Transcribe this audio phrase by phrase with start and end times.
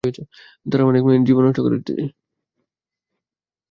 [0.65, 1.93] তারা অনেক মেয়ের জীবন নষ্ট করেছে।